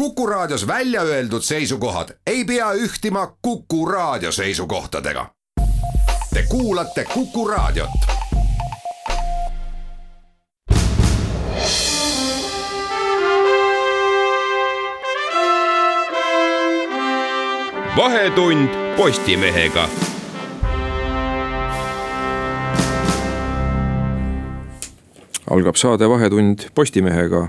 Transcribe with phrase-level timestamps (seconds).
[0.00, 5.26] Kuku Raadios välja öeldud seisukohad ei pea ühtima Kuku Raadio seisukohtadega.
[6.34, 7.90] Te kuulate Kuku Raadiot.
[17.96, 19.88] vahetund Postimehega
[25.50, 27.48] algab saade Vahetund Postimehega.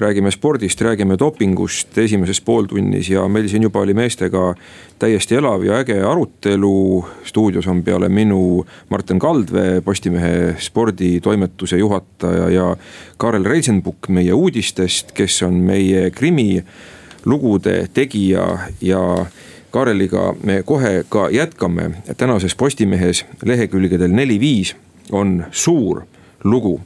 [0.00, 4.54] Räägime spordist, räägime dopingust esimeses pooltunnis ja meil siin juba oli meestega
[4.98, 7.04] täiesti elav ja äge arutelu.
[7.24, 12.76] stuudios on peale minu Martin Kaldvee, Postimehe sporditoimetuse juhataja ja
[13.16, 19.26] Karel Reisenbuk meie uudistest, kes on meie krimilugude tegija ja
[19.70, 21.90] Kareliga me kohe ka jätkame.
[22.16, 24.76] tänases Postimehes lehekülgedel neli-viis
[25.12, 26.02] on suur
[26.44, 26.80] lugu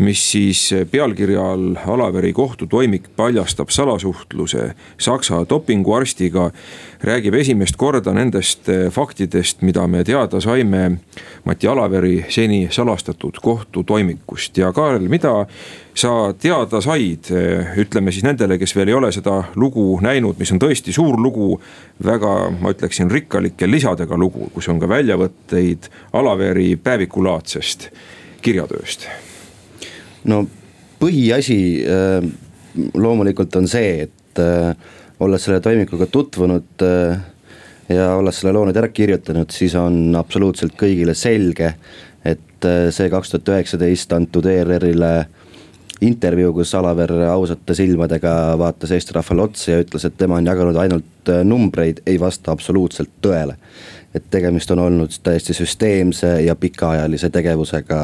[0.00, 6.50] mis siis pealkirja all Alaveri kohtutoimik paljastab salasuhtluse Saksa dopinguarstiga.
[7.02, 11.00] räägib esimest korda nendest faktidest, mida me teada saime
[11.44, 15.46] Mati Alaveri seni salastatud kohtutoimikust ja Kaarel, mida
[15.94, 17.32] sa teada said,
[17.76, 21.60] ütleme siis nendele, kes veel ei ole seda lugu näinud, mis on tõesti suur lugu.
[22.04, 27.90] väga, ma ütleksin rikkalikke lisadega lugu, kus on ka väljavõtteid Alaveri päevikulaadsest
[28.42, 29.29] kirjatööst
[30.28, 30.44] no
[31.00, 32.24] põhiasi äh,
[32.94, 34.72] loomulikult on see, et äh,
[35.20, 37.20] olles selle toimikuga tutvunud äh,
[37.90, 41.74] ja olles selle loo nüüd ära kirjutanud, siis on absoluutselt kõigile selge,
[42.24, 45.14] et see kaks tuhat üheksateist antud ERR-ile
[46.04, 50.76] intervjuu, kus Alaver ausate silmadega vaatas Eesti rahvale otsa ja ütles, et tema on jaganud
[50.80, 53.56] ainult numbreid, ei vasta absoluutselt tõele
[54.14, 58.00] et tegemist on olnud täiesti süsteemse ja pikaajalise tegevusega.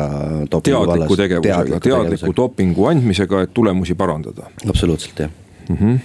[0.51, 4.51] teadliku tegevusega, teadliku dopingu andmisega, et tulemusi parandada.
[4.69, 5.31] absoluutselt jah
[5.69, 5.77] mm.
[5.77, 5.98] -hmm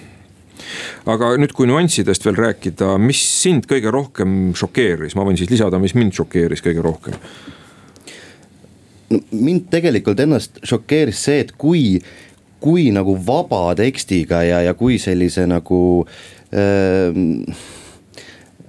[1.06, 5.80] aga nüüd, kui nüanssidest veel rääkida, mis sind kõige rohkem šokeeris, ma võin siis lisada,
[5.82, 7.18] mis mind šokeeris kõige rohkem?
[9.12, 12.00] no mind tegelikult ennast šokeeris see, et kui,
[12.60, 16.06] kui nagu vaba tekstiga ja, ja kui sellise nagu
[16.54, 17.18] äh,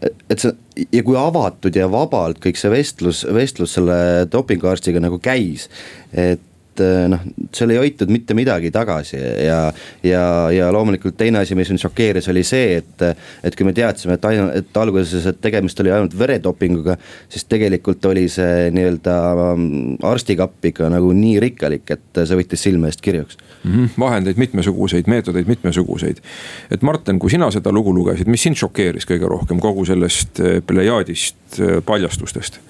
[0.03, 0.53] et see
[0.93, 3.99] ja kui avatud ja vabalt kõik see vestlus, vestlus selle
[4.33, 5.69] dopinguarstiga nagu käis,
[6.13, 6.41] et
[6.81, 7.21] Eh, noh,
[7.53, 9.59] seal ei hoitud mitte midagi tagasi ja,
[10.07, 10.23] ja,
[10.55, 13.05] ja loomulikult teine asi, mis mind šokeeris, oli see, et.
[13.45, 16.97] et kui me teadsime, et ainult, et alguses, et tegemist oli ainult veredopinguga,
[17.29, 22.89] siis tegelikult oli see nii-öelda mm, arstikapp ikka nagu nii rikkalik, et see võttis silme
[22.89, 23.75] eest kirjuks mm.
[23.75, 23.93] -hmm.
[23.99, 26.25] vahendeid mitmesuguseid, meetodeid mitmesuguseid.
[26.71, 30.63] et Martin, kui sina seda lugu lugesid, mis sind šokeeris kõige rohkem kogu sellest eh,
[30.67, 32.61] plejaadist eh, paljastustest?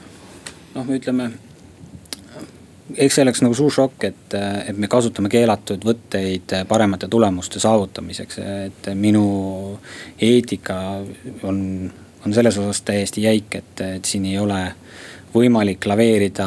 [0.75, 1.31] noh, me ütleme
[2.97, 4.37] eks see oleks nagu suur šokk, et,
[4.69, 8.39] et me kasutame keelatud võtteid paremate tulemuste saavutamiseks,
[8.69, 9.25] et minu
[10.21, 10.79] eetika
[11.49, 11.59] on,
[12.27, 14.61] on selles osas täiesti jäik, et, et siin ei ole
[15.33, 16.47] võimalik laveerida,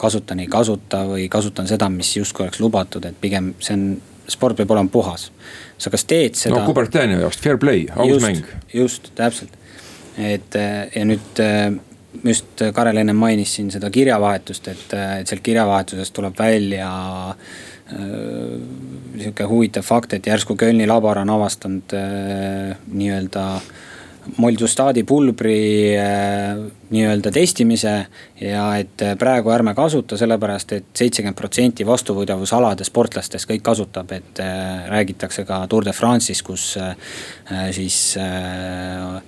[0.00, 3.88] kasutan, ei kasuta või kasutan seda, mis justkui oleks lubatud, et pigem see on,
[4.30, 5.30] sport peab olema puhas.
[5.78, 6.56] sa kas teed seda.
[6.56, 8.46] no Kubertani jaoks fair play, aus mäng.
[8.72, 9.52] just, täpselt,
[10.16, 11.42] et ja nüüd
[12.22, 16.90] just Karel ennem mainis siin seda kirjavahetust, et, et sealt kirjavahetusest tuleb välja
[17.30, 17.34] äh,
[19.18, 23.44] sihuke huvitav fakt, et järsku Kölni labar on avastanud äh, nii-öelda
[24.40, 28.06] moldüstaadi pulbri äh, nii-öelda testimise.
[28.40, 34.40] ja et praegu ärme kasuta, sellepärast et seitsekümmend protsenti vastupidavasalade sportlastest kõik kasutab, et
[34.88, 36.78] räägitakse ka Tour de France'is, kus
[37.76, 39.20] siis äh,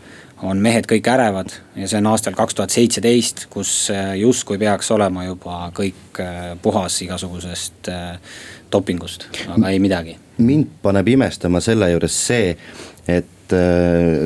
[0.44, 4.90] on mehed kõik ärevad ja see on aastal kaks tuhat seitseteist, kus äh, justkui peaks
[4.92, 8.18] olema juba kõik äh, puhas igasugusest äh,
[8.72, 10.18] dopingust, aga ei midagi.
[10.38, 12.52] mind paneb imestama selle juures see,
[13.08, 13.32] et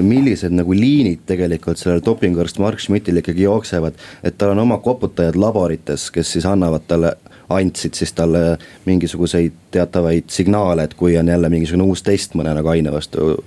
[0.01, 3.99] millised nagu liinid tegelikult sellel dopinguarst Mark Schmidtil ikkagi jooksevad.
[4.25, 7.13] et tal on oma koputajad laborites, kes siis annavad talle,
[7.49, 8.57] andsid siis talle
[8.87, 13.45] mingisuguseid teatavaid signaale, et kui on jälle mingisugune uus test mõne nagu aine vastu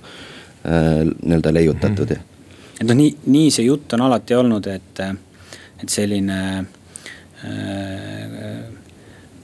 [0.64, 2.14] nii-öelda leiutatud mm.
[2.14, 2.33] -hmm
[2.84, 5.00] et noh, nii, nii see jutt on alati olnud, et,
[5.80, 6.66] et selline äh,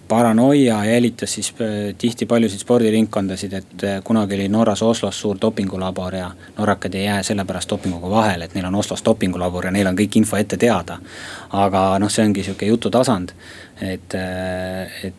[0.08, 6.14] paranoia jälitas siis äh, tihti paljusid spordiringkondasid, et äh, kunagi oli Norras Oslos suur dopingulabor
[6.14, 9.96] ja norrakad ei jää sellepärast dopinguga vahele, et neil on Oslos dopingulabor ja neil on
[9.96, 10.98] kõik info ette teada.
[11.50, 13.32] aga noh, see ongi sihuke jututasand,
[13.80, 15.14] et, äh, et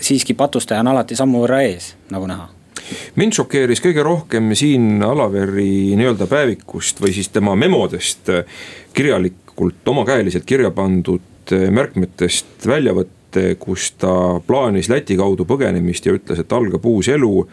[0.00, 2.55] siiski patustaja on alati sammu võrra ees, nagu näha
[3.16, 8.30] mind šokeeris kõige rohkem siin Alaveri nii-öelda päevikust või siis tema memodest
[8.96, 11.22] kirjalikult omakäeliselt kirja pandud
[11.70, 17.46] märkmetest väljavõtte, kus ta plaanis Läti kaudu põgenemist ja ütles, et algab uus elu.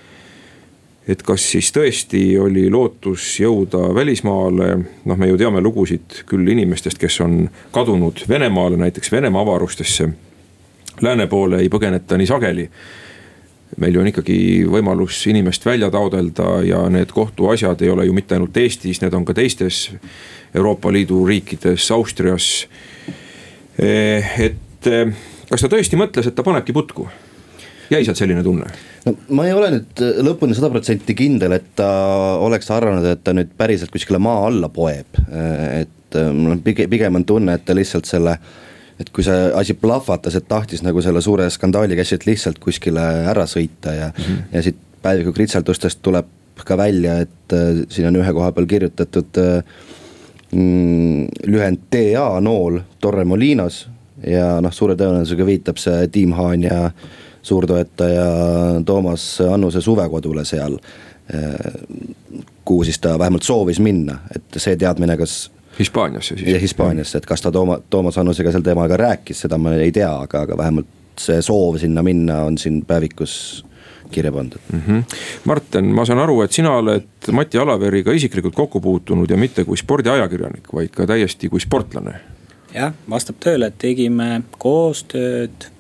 [1.08, 4.68] et kas siis tõesti oli lootus jõuda välismaale,
[5.06, 10.10] noh, me ju teame lugusid küll inimestest, kes on kadunud Venemaale, näiteks Venemaa avarustesse.
[11.02, 12.70] Lääne poole ei põgeneta nii sageli.
[13.78, 14.38] Meil ju on ikkagi
[14.70, 19.26] võimalus inimest välja taodelda ja need kohtuasjad ei ole ju mitte ainult Eestis, need on
[19.26, 19.88] ka teistes
[20.54, 22.68] Euroopa Liidu riikides, Austrias.
[23.78, 24.90] et
[25.50, 27.08] kas ta tõesti mõtles, et ta panebki putku?
[27.94, 28.70] jäi sealt selline tunne?
[29.06, 31.90] no ma ei ole nüüd äh, lõpuni sada protsenti kindel, et ta
[32.44, 35.20] oleks arvanud, et ta nüüd päriselt kuskile maa alla poeb.
[35.28, 38.38] Äh, et äh, mul on pigem, pigem on tunne, et ta lihtsalt selle,
[39.00, 43.46] et kui see asi plahvatas, et tahtis nagu selle suure skandaali käsilt lihtsalt kuskile ära
[43.50, 44.44] sõita ja mm, -hmm.
[44.54, 46.26] ja siit päeviku kritseldustest tuleb
[46.66, 47.56] ka välja, et
[47.90, 49.40] siin on ühe koha peal kirjutatud
[50.52, 53.88] mm, lühend TA nool Torremolinos
[54.28, 56.92] ja noh, suure tõenäosusega viitab see Tiim Haan ja
[57.44, 58.28] suurtoetaja
[58.86, 60.78] Toomas Annuse suvekodule seal.
[62.66, 65.52] kuhu siis ta vähemalt soovis minna, et see teadmine, kas.
[65.80, 66.62] Hispaaniasse siis.
[66.62, 70.12] Hispaaniasse, et kas ta Tooma, Toomas Annusega sel teemal ka rääkis, seda ma ei tea,
[70.26, 70.90] aga, aga vähemalt
[71.20, 73.66] see soov sinna minna on siin päevikus
[74.12, 74.82] kirja pandud mm.
[74.88, 75.04] -hmm.
[75.46, 79.78] Martin, ma saan aru, et sina oled Mati Alaveriga isiklikult kokku puutunud ja mitte kui
[79.78, 82.20] spordiajakirjanik, vaid ka täiesti kui sportlane.
[82.74, 85.74] jah, vastab tõele, et tegime koostööd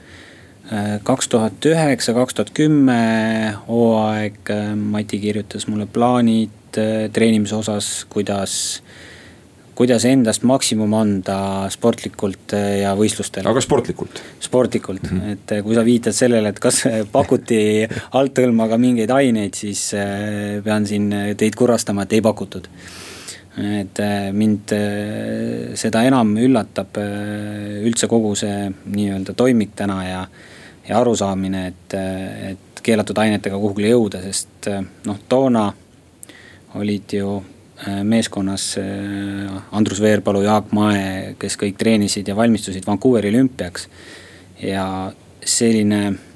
[1.04, 8.06] kaks tuhat üheksa, kaks tuhat kümme hooaeg, äh, Mati kirjutas mulle plaanid äh, treenimise osas,
[8.10, 8.84] kuidas
[9.76, 11.38] kuidas endast maksimum anda
[11.74, 13.48] sportlikult äh, ja võistlustel.
[13.50, 14.22] aga sportlikult?
[14.44, 15.32] sportlikult mm, -hmm.
[15.38, 17.88] et kui sa viitad sellele, et kas pakuti
[18.20, 19.92] althõlmaga mingeid aineid, siis
[20.64, 22.68] pean siin teid kurvastama, et ei pakutud.
[23.54, 24.00] et
[24.34, 24.72] mind
[25.78, 26.98] seda enam üllatab
[27.86, 30.28] üldse kogu see nii-öelda toimik täna ja
[30.88, 31.94] ja arusaamine, et,
[32.50, 34.68] et keelatud ainetega kuhugile jõuda, sest
[35.06, 35.70] noh, toona
[36.76, 37.53] olid ju äh,
[38.04, 43.90] meeskonnas äh, Andrus Veerpalu, Jaak Mae, kes kõik treenisid ja valmistusid Vancouveri olümpiaks.
[44.62, 44.86] ja
[45.46, 46.33] selline Äh,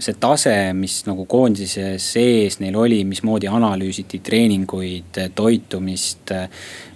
[0.00, 6.32] see tase, mis nagu koondise sees neil oli, mismoodi analüüsiti treeninguid, toitumist.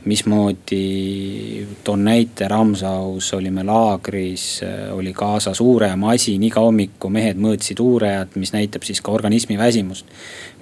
[0.09, 4.61] mismoodi, toon näite, Ramsaus olime laagris,
[4.95, 10.07] oli kaasas uuremasin, iga hommiku mehed mõõtsid uurejat, mis näitab siis ka organismi väsimust.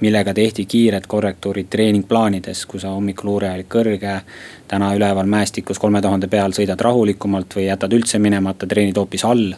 [0.01, 4.21] millega tehti kiired korrektuurid treeningplaanides, kui sa hommikul uure oli kõrge.
[4.69, 9.55] täna üleval mäestikus kolme tuhande peal sõidad rahulikumalt või jätad üldse minemata, treenid hoopis all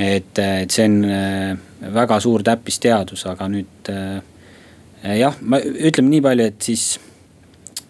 [0.00, 1.52] et, et see on äh,
[1.92, 6.86] väga suur täppisteadus, aga nüüd äh, jah, ma ütleme nii palju, et siis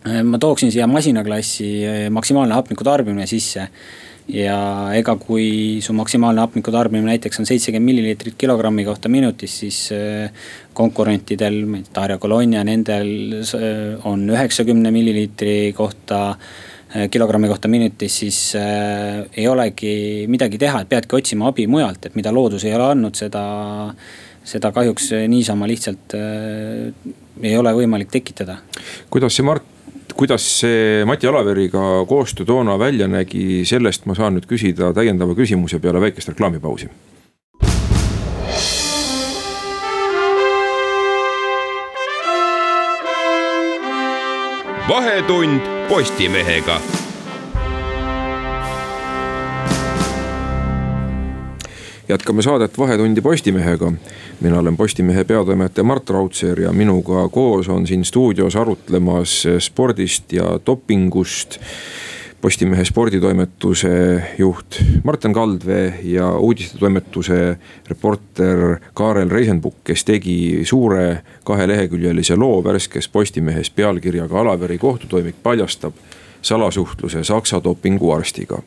[0.09, 1.71] äh, ma tooksin siia masinaklassi
[2.13, 3.69] maksimaalne hapniku tarbimine sisse.
[4.31, 4.57] ja
[4.95, 9.79] ega kui su maksimaalne hapniku tarbimine näiteks on seitsekümmend milliliitrit kilogrammi kohta minutis, siis
[10.75, 11.57] konkurentidel,
[11.95, 13.41] Darja Colonia, nendel
[14.07, 16.70] on üheksakümne milliliitri kohta Äh,
[17.11, 22.17] kilogrammi kohta minutis, siis äh, ei olegi midagi teha, et peadki otsima abi mujalt, et
[22.19, 23.43] mida loodus ei ole andnud, seda,
[24.45, 28.59] seda kahjuks niisama lihtsalt äh, ei ole võimalik tekitada.
[29.11, 29.77] kuidas see Mart
[30.21, 35.79] kuidas see Mati Alaveriga koostöö toona välja nägi, sellest ma saan nüüd küsida täiendava küsimuse
[35.81, 36.91] peale väikest reklaamipausi.
[44.89, 46.81] Vahetund Postimehega.
[52.09, 53.93] jätkame saadet Vahetundi Postimehega.
[54.41, 60.45] mina olen Postimehe peatoimetaja Mart Raudseer ja minuga koos on siin stuudios arutlemas spordist ja
[60.67, 61.61] dopingust
[62.41, 72.65] Postimehe sporditoimetuse juht Martin Kaldvee ja uudistetoimetuse reporter Kaarel Reisenbuk, kes tegi suure kaheleheküljelise loo
[72.65, 75.93] värskes Postimehes pealkirjaga Alaveri kohtutoimik paljastab
[76.43, 78.63] salasuhtluse Saksa dopinguarstiga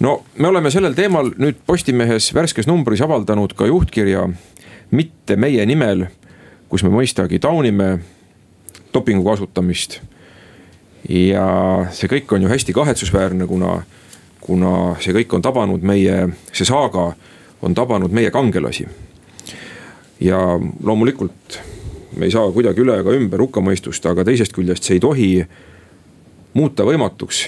[0.00, 4.28] no me oleme sellel teemal nüüd Postimehes värskes numbris avaldanud ka juhtkirja
[4.90, 6.06] mitte meie nimel,
[6.68, 7.98] kus me mõistagi taunime
[8.94, 10.00] dopingu kasutamist
[11.08, 11.46] ja
[11.94, 13.80] see kõik on ju hästi kahetsusväärne, kuna,
[14.40, 17.12] kuna see kõik on tabanud meie, see saaga
[17.62, 18.86] on tabanud meie kangelasi.
[20.20, 20.38] ja
[20.84, 21.60] loomulikult
[22.16, 25.28] me ei saa kuidagi üle ega ümber hukkamõistust, aga teisest küljest see ei tohi
[26.58, 27.46] muuta võimatuks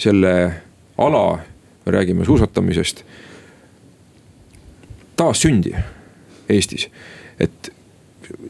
[0.00, 0.32] selle
[0.98, 1.38] ala,
[1.84, 3.04] me räägime suusatamisest,
[5.16, 5.74] taassündi
[6.48, 6.88] Eestis.
[7.40, 7.70] et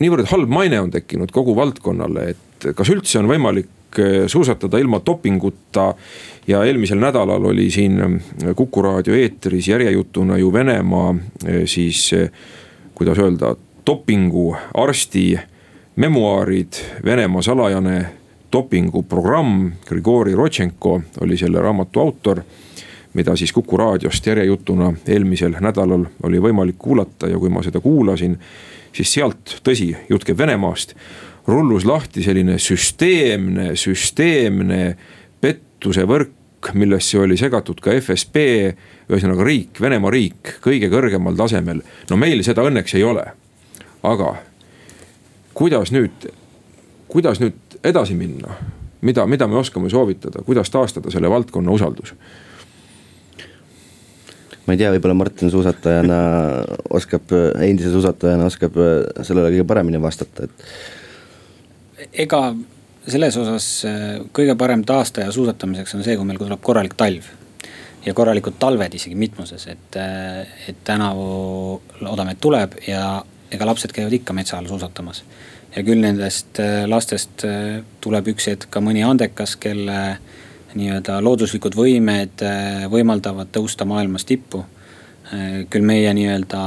[0.00, 3.68] niivõrd halb maine on tekkinud kogu valdkonnale, et kas üldse on võimalik
[4.26, 5.94] suusatada ilma dopinguta.
[6.46, 11.14] ja eelmisel nädalal oli siin eh, Kuku raadio eetris järjejutuna ju Venemaa
[11.46, 12.14] eh, siis,
[12.94, 15.38] kuidas öelda, dopinguarsti
[15.96, 16.72] memuaarid,
[17.04, 18.06] Venemaa salajane
[18.52, 22.42] dopinguprogramm, Grigori Rodtšenko oli selle raamatu autor
[23.14, 27.28] mida siis Kuku raadiost järjejutuna eelmisel nädalal oli võimalik kuulata.
[27.30, 28.36] Ja kui ma seda kuulasin,
[28.92, 30.94] siis sealt, tõsi, jutt käib Venemaast,
[31.46, 34.96] rullus lahti selline süsteemne, süsteemne
[35.40, 38.44] pettuse võrk, millesse oli segatud ka FSB,
[39.12, 41.82] ühesõnaga riik, Venemaa riik kõige kõrgemal tasemel.
[42.10, 43.26] no meil seda õnneks ei ole.
[44.02, 44.34] aga
[45.54, 46.30] kuidas nüüd,
[47.08, 48.56] kuidas nüüd edasi minna?
[49.04, 52.14] mida, mida me oskame soovitada, kuidas taastada selle valdkonna usaldus?
[54.64, 56.18] ma ei tea, võib-olla Martin suusatajana
[56.96, 58.78] oskab, endise suusatajana oskab
[59.20, 60.68] sellele kõige paremini vastata, et.
[62.12, 62.54] Ega
[63.08, 67.26] selles osas äh, kõige parem taastaja suusatamiseks on see, kui meil tuleb korralik talv.
[68.04, 73.92] ja korralikud talved isegi mitmuses, et, äh, et tänavu loodame, et tuleb ja ega lapsed
[73.92, 75.24] käivad ikka metsa all suusatamas.
[75.76, 77.44] ja küll nendest äh, lastest
[78.00, 80.18] tuleb üks hetk ka mõni andekas, kelle
[80.74, 82.42] nii-öelda looduslikud võimed
[82.90, 84.64] võimaldavad tõusta maailmas tippu.
[85.70, 86.62] Küll meie nii-öelda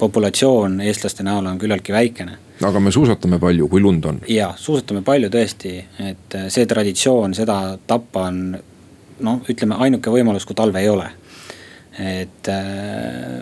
[0.00, 2.38] populatsioon eestlaste näol on küllaltki väikene.
[2.60, 4.20] Aga me suusatame palju, kui lund on?
[4.30, 8.44] ja, suusatame palju tõesti, et see traditsioon, seda tappa on
[9.22, 11.08] noh, ütleme ainuke võimalus, kui talve ei ole.
[12.02, 13.40] Et äh,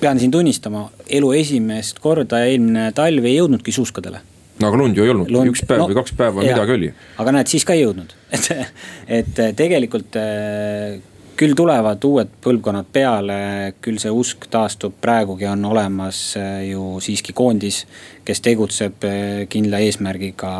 [0.00, 4.20] pean siin tunnistama, elu esimest korda eelmine talv ei jõudnudki suuskadele.
[4.60, 6.90] No aga lund ju ei olnud, üks päev no, või kaks päeva, midagi oli.
[7.22, 8.50] aga näed, siis ka ei jõudnud, et,
[9.08, 11.00] et tegelikult äh,
[11.40, 13.36] küll tulevad uued põlvkonnad peale,
[13.80, 17.84] küll see usk taastub, praegugi on olemas äh, ju siiski koondis,
[18.28, 19.14] kes tegutseb äh,
[19.48, 20.50] kindla eesmärgiga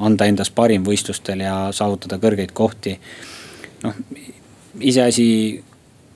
[0.00, 2.96] anda endast parim võistlustel ja saavutada kõrgeid kohti.
[3.82, 3.98] noh,
[4.80, 5.26] iseasi,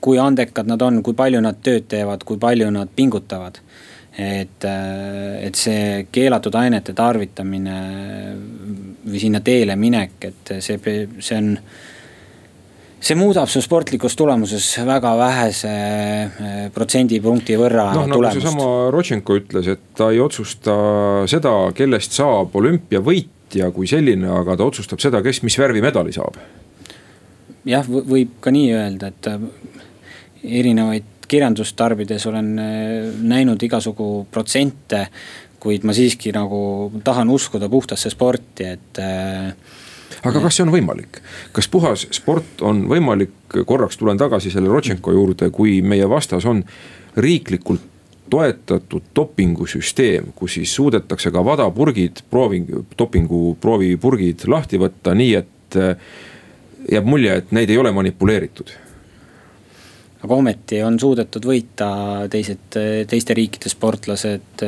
[0.01, 3.59] kui andekad nad on, kui palju nad tööd teevad, kui palju nad pingutavad
[4.17, 7.77] et, äh, et see keelatud ainete tarvitamine
[9.05, 11.53] või sinna teele minek, et see, see on
[12.99, 19.69] see muudab su sportlikus tulemuses väga vähese äh, protsendipunkti võrra noh, nagu seesama Rodtšenko ütles,
[19.75, 20.77] et ta ei otsusta
[21.29, 26.39] seda, kellest saab olümpiavõitja kui selline, aga ta otsustab seda, kes mis värvi medali saab.
[27.67, 29.45] jah, võib ka nii öelda, et äh,
[30.61, 35.07] erinevaid kirjandust tarbides olen äh, näinud igasugu protsente.
[35.57, 39.55] kuid ma siiski nagu tahan uskuda puhtasse sporti, et äh,
[40.27, 41.21] aga kas see on võimalik,
[41.55, 43.33] kas puhas sport on võimalik,
[43.69, 46.63] korraks tulen tagasi selle Rodtšenko juurde, kui meie vastas on
[47.17, 47.85] riiklikult
[48.29, 52.63] toetatud dopingusüsteem, kus siis suudetakse ka vadapurgid, proovi,
[52.99, 55.95] dopinguproovipurgid lahti võtta, nii et äh,
[56.91, 58.75] jääb mulje, et neid ei ole manipuleeritud
[60.23, 61.89] aga ometi on suudetud võita
[62.31, 62.73] teised,
[63.09, 64.63] teiste riikide sportlased,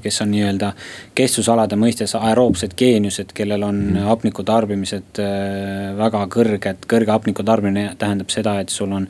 [0.00, 0.70] kes on nii-öelda
[1.16, 4.08] kestsusalade mõistes aeroobsed geeniused, kellel on mm.
[4.08, 6.88] hapniku tarbimised äh, väga kõrged.
[6.90, 9.06] kõrge hapniku tarbimine tähendab seda, et sul on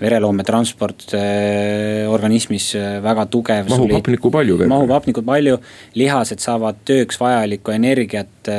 [0.00, 3.70] vereloometransport äh, organismis äh, väga tugev.
[3.70, 5.60] mahub hapnikku palju mahub hapnikku palju,
[5.94, 8.52] lihased saavad tööks vajalikku energiat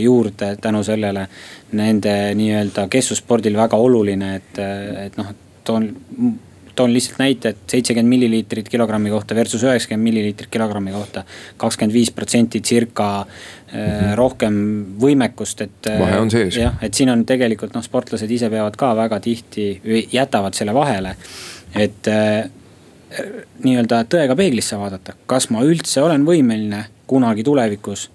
[0.00, 1.28] juurde tänu sellele.
[1.72, 4.58] Nende nii-öelda kestsusspordil väga oluline, et,
[5.06, 5.30] et noh,
[5.64, 5.88] toon,
[6.74, 11.24] toon lihtsalt näite, et seitsekümmend milliliitrit kilogrammi kohta versus üheksakümmend milliliitrit kilogrammi kohta.
[11.56, 14.14] kakskümmend viis protsenti circa mm -hmm.
[14.14, 14.54] rohkem
[15.00, 15.90] võimekust, et.
[15.98, 16.56] vahe on sees.
[16.56, 19.80] jah, et siin on tegelikult noh, sportlased ise peavad ka väga tihti,
[20.12, 21.16] jätavad selle vahele,
[21.74, 22.50] et äh,
[23.64, 28.10] nii-öelda tõega peeglisse vaadata, kas ma üldse olen võimeline kunagi tulevikus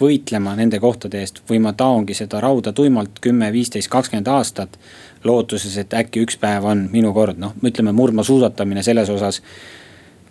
[0.00, 4.78] võitlema nende kohtade eest või ma taongi seda rauda tuimalt kümme, viisteist, kakskümmend aastat.
[5.24, 9.42] Lootuses, et äkki üks päev on minu kord, noh, ütleme murdmaasuusatamine selles osas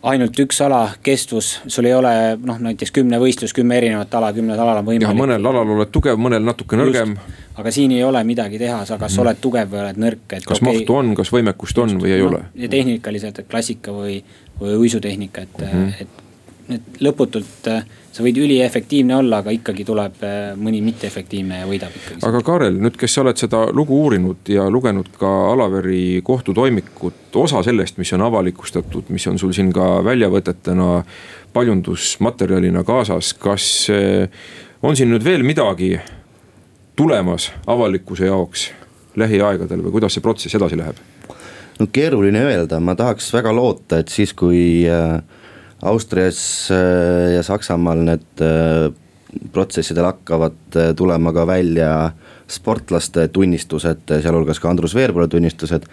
[0.05, 2.11] ainult üks ala, kestvus, sul ei ole
[2.45, 5.17] noh, näiteks kümne võistlus, kümme erinevat ala, kümnel alal on võimalik.
[5.17, 7.15] mõnel alal oled tugev, mõnel natuke nõrgem.
[7.57, 9.23] aga siin ei ole midagi teha, sa kas mm.
[9.25, 10.45] oled tugev või oled nõrk, et.
[10.45, 12.43] kas okay, mahtu on, kas võimekust on just, või ei no, ole?
[12.55, 14.21] ja tehnikaliselt, et klassika või,
[14.61, 15.93] või uisutehnika, et mm, -hmm.
[16.05, 16.23] et
[16.71, 21.95] need lõputult, äh, sa võid üliefektiivne olla, aga ikkagi tuleb äh, mõni mitteefektiivne ja võidab
[21.95, 22.21] ikkagi.
[22.27, 27.63] aga Kaarel, nüüd, kes sa oled seda lugu uurinud ja lugenud ka Alaveri kohtutoimikut, osa
[27.65, 31.01] sellest, mis on avalikustatud, mis on sul siin ka väljavõtetena,
[31.53, 34.47] paljundusmaterjalina kaasas, kas äh,
[34.81, 35.95] on siin nüüd veel midagi
[36.97, 38.71] tulemas avalikkuse jaoks
[39.17, 40.99] lähiaegadel või kuidas see protsess edasi läheb?
[41.79, 45.21] no keeruline öelda, ma tahaks väga loota, et siis, kui äh,
[45.81, 48.89] Austrias äh, ja Saksamaal need äh,
[49.53, 51.91] protsessidel hakkavad äh, tulema ka välja
[52.49, 55.85] sportlaste tunnistused, sealhulgas ka Andrus Veerpalu tunnistused.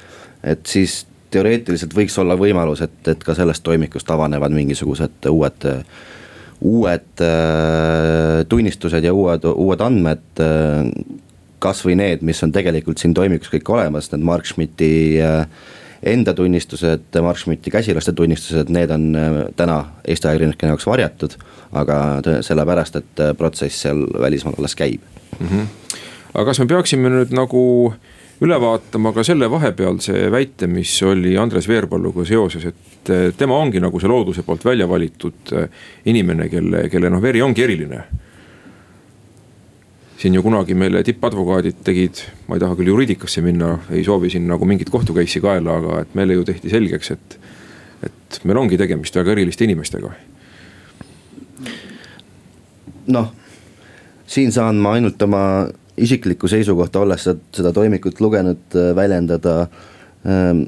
[0.45, 5.67] et siis teoreetiliselt võiks olla võimalus, et, et ka sellest toimikust avanevad mingisugused uued,
[6.61, 7.23] uued
[8.49, 10.45] tunnistused ja uued, uued andmed
[11.59, 14.93] kasvõi need, mis on tegelikult siin toimikus kõik olemas, need Mark Schmidti
[16.05, 19.07] enda tunnistused, Mark Schmidti käsilaste tunnistused, need on
[19.57, 21.39] täna Eesti ajakirjanike jaoks varjatud.
[21.75, 21.97] aga
[22.47, 25.01] sellepärast, et protsess seal välismaal alles käib
[25.41, 25.47] mm.
[25.47, 25.97] -hmm.
[26.35, 27.99] aga kas me peaksime nüüd nagu äh,
[28.43, 33.83] üle vaatama ka selle vahepealse väite, mis oli Andres Veerpalluga seoses, et eh, tema ongi
[33.83, 35.55] nagu see looduse poolt välja valitud
[36.11, 38.03] inimene, kelle, kelle noh, veri ongi eriline.
[40.25, 44.47] Siin ju kunagi meile tippadvokaadid tegid, ma ei taha küll juriidikasse minna, ei soovi siin
[44.49, 47.35] nagu mingit kohtu case'i kaela, aga et meile ju tehti selgeks, et,
[48.09, 50.13] et meil ongi tegemist väga eriliste inimestega.
[53.13, 53.27] noh,
[54.25, 55.43] siin saan ma ainult oma
[56.01, 59.67] isiklikku seisukohta, olles seda, seda toimikut lugenud, äh, väljendada.
[60.25, 60.65] Ähm,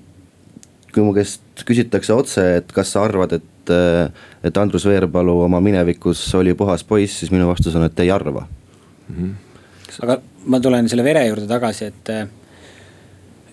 [0.93, 4.13] kui mu käest küsitakse otse, et kas sa arvad, et, äh,
[4.45, 8.45] et Andrus Veerpalu oma minevikus oli puhas poiss, siis minu vastus on, et ei arva
[8.45, 9.17] mm.
[9.17, 9.35] -hmm.
[10.03, 10.19] Aga
[10.53, 12.27] ma tulen selle vere juurde tagasi, et äh,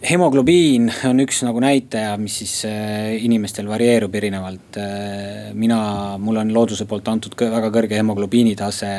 [0.03, 4.79] hemoglobiin on üks nagu näitaja, mis siis äh, inimestel varieerub erinevalt.
[4.81, 5.79] Äh, mina,
[6.19, 8.91] mul on looduse poolt antud väga kõrge hemoglobiini tase,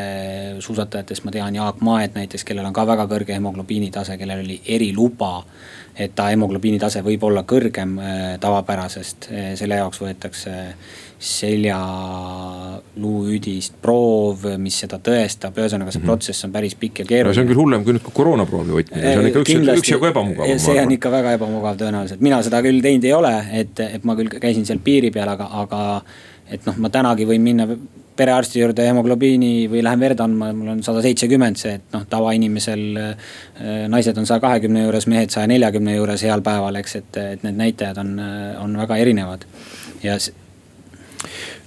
[0.64, 4.60] suusatajatest ma tean Jaak Maed näiteks, kellel on ka väga kõrge hemoglobiini tase, kellel oli
[4.64, 5.36] eriluba
[5.94, 10.54] et ta hemoglobiini tase võib olla kõrgem äh, tavapärasest, äh, selle jaoks võetakse
[11.24, 16.10] seljaluuüdist proov, mis seda tõestab, ühesõnaga see mm -hmm.
[16.10, 17.34] protsess on päris pikk ja keeruline no,.
[17.34, 20.44] see on küll hullem kui nüüd koroonaproovi võtmine, see on ikka üks, üksjagu ebamugav.
[20.58, 24.12] see on ikka väga ebamugav tõenäoliselt, mina seda küll teinud ei ole, et, et ma
[24.18, 25.80] küll käisin seal piiri peal, aga, aga
[26.50, 27.64] et noh, ma tänagi võin minna
[28.16, 32.84] perearsti juurde hemoglobiini või lähen verd andma, mul on sada seitsekümmend see, et noh, tavainimesel
[33.00, 33.30] äh,
[33.92, 37.60] naised on saja kahekümne juures, mehed saja neljakümne juures heal päeval, eks, et, et need
[37.60, 38.16] näitajad on,
[38.64, 39.46] on väga erinevad
[40.04, 40.18] ja.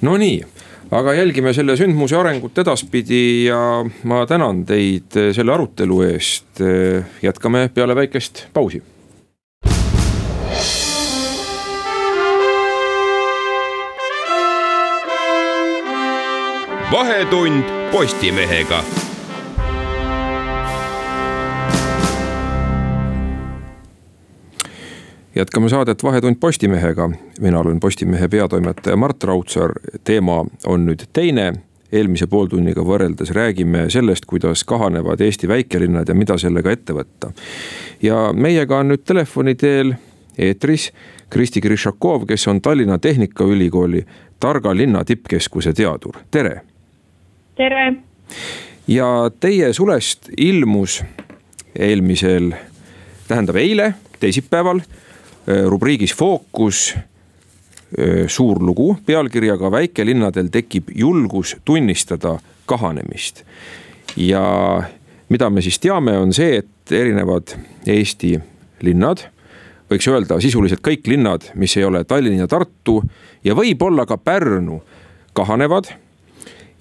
[0.02, 0.42] Nonii,
[0.94, 3.62] aga jälgime selle sündmuse arengut edaspidi ja
[4.08, 6.62] ma tänan teid selle arutelu eest.
[7.22, 8.84] jätkame peale väikest pausi
[16.92, 18.84] vahetund Postimehega.
[25.36, 29.72] jätkame saadet Vahetund Postimehega, mina olen Postimehe peatoimetaja Mart Raudsaar,
[30.04, 31.54] teema on nüüd teine.
[31.92, 37.32] Eelmise pooltunniga võrreldes räägime sellest, kuidas kahanevad Eesti väikelinnad ja mida sellega ette võtta.
[38.02, 39.94] ja meiega on nüüd telefoni teel
[40.38, 40.92] eetris
[41.30, 44.06] Kristi Krišakov, kes on Tallinna Tehnikaülikooli
[44.40, 46.62] Targa linna tippkeskuse teadur, tere
[47.58, 47.94] tere.
[48.88, 49.08] ja
[49.40, 51.02] teie sulest ilmus
[51.78, 52.52] eelmisel,
[53.28, 53.92] tähendab eile,
[54.22, 63.44] teisipäeval äh, rubriigis Fookus äh, suur lugu pealkirjaga Väikelinnadel tekib julgus tunnistada kahanemist.
[64.18, 64.84] ja
[65.30, 68.38] mida me siis teame, on see, et erinevad Eesti
[68.82, 69.28] linnad,
[69.90, 73.02] võiks öelda sisuliselt kõik linnad, mis ei ole Tallinn ja Tartu
[73.44, 74.82] ja võib-olla ka Pärnu,
[75.34, 75.90] kahanevad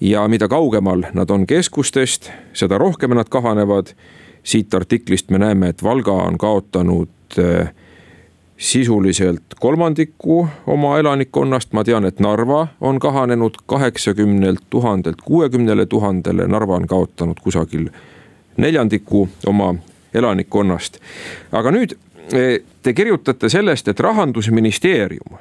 [0.01, 3.87] ja mida kaugemal nad on keskustest, seda rohkem nad kahanevad.
[4.47, 7.73] siit artiklist me näeme, et Valga on kaotanud äh,
[8.57, 16.75] sisuliselt kolmandiku oma elanikkonnast, ma tean, et Narva on kahanenud kaheksakümnelt tuhandelt kuuekümnele tuhandele, Narva
[16.75, 17.89] on kaotanud kusagil
[18.57, 19.75] neljandiku oma
[20.15, 20.99] elanikkonnast.
[21.53, 21.99] aga nüüd
[22.83, 25.39] te kirjutate sellest, et rahandusministeerium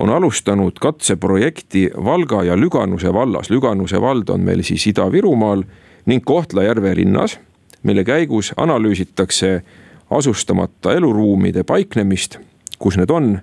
[0.00, 3.50] on alustanud katseprojekti Valga ja Lüganuse vallas.
[3.50, 5.64] Lüganuse vald on meil siis Ida-Virumaal
[6.06, 7.38] ning Kohtla-Järve linnas,
[7.82, 9.62] mille käigus analüüsitakse
[10.10, 12.38] asustamata eluruumide paiknemist,
[12.78, 13.38] kus need on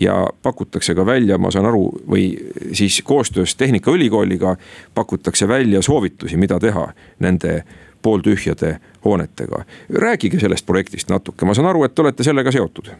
[0.00, 2.28] ja pakutakse ka välja, ma saan aru, või
[2.72, 4.56] siis koostöös Tehnikaülikooliga
[4.94, 7.62] pakutakse välja soovitusi, mida teha nende
[8.06, 9.64] pooltühjade hoonetega.
[10.06, 12.94] rääkige sellest projektist natuke, ma saan aru, et te olete sellega seotud.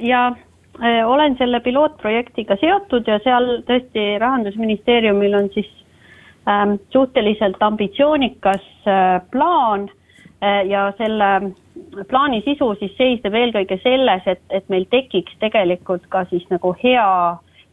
[0.00, 0.24] ja
[0.82, 5.68] Äh, olen selle pilootprojektiga seotud ja seal tõesti rahandusministeeriumil on siis
[6.50, 9.86] ähm, suhteliselt ambitsioonikas äh, plaan
[10.42, 11.52] äh, ja selle
[12.10, 17.06] plaani sisu siis seisneb eelkõige selles, et, et meil tekiks tegelikult ka siis nagu hea,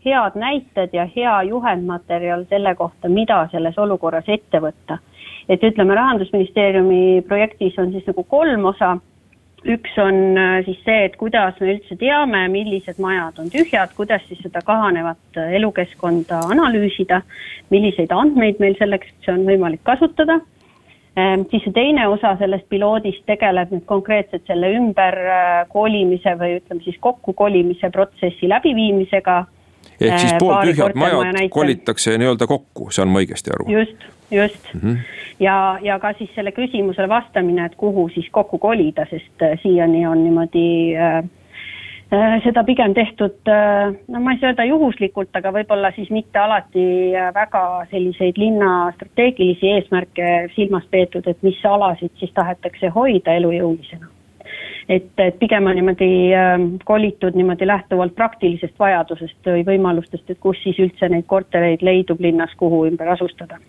[0.06, 5.02] head näited ja hea juhendmaterjal selle kohta, mida selles olukorras ette võtta.
[5.50, 8.98] Et ütleme, rahandusministeeriumi projektis on siis nagu kolm osa
[9.66, 14.24] üks on äh, siis see, et kuidas me üldse teame, millised majad on tühjad, kuidas
[14.28, 17.22] siis seda kahanevat äh, elukeskkonda analüüsida,
[17.74, 20.40] milliseid andmeid meil selleks on võimalik kasutada.
[21.20, 26.86] Ähm, siis see teine osa sellest piloodist tegeleb nüüd konkreetselt selle ümberkolimise äh, või ütleme
[26.86, 29.44] siis kokkukolimise protsessi läbiviimisega
[30.02, 33.68] ehk siis pooltühjad majad kolitakse nii-öelda kokku, saan ma õigesti aru?
[33.72, 34.82] just, just mm.
[34.82, 34.98] -hmm.
[35.40, 40.24] ja, ja ka siis selle küsimusele vastamine, et kuhu siis kokku kolida, sest siiani on
[40.24, 41.24] niimoodi äh,
[42.12, 46.42] Äh, seda pigem tehtud, äh, no ma ei saa öelda juhuslikult, aga võib-olla siis mitte
[46.42, 46.84] alati
[47.16, 54.11] äh, väga selliseid linna strateegilisi eesmärke silmas peetud, et mis alasid siis tahetakse hoida elujõulisena.
[54.90, 56.12] Et, et pigem on niimoodi
[56.86, 62.56] kolitud niimoodi lähtuvalt praktilisest vajadusest või võimalustest, et kus siis üldse neid kortereid leidub linnas,
[62.60, 63.60] kuhu ümber asustada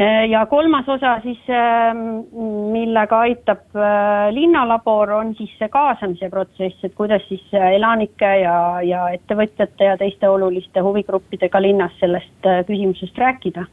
[0.00, 2.26] Äh, ja kolmas osa siis, ähm,
[2.72, 8.56] millega aitab äh, linnalabor, on siis see kaasamise protsess, et kuidas siis äh, elanike ja,
[8.82, 13.66] ja ettevõtjate ja teiste oluliste huvigruppidega linnas sellest küsimusest rääkida.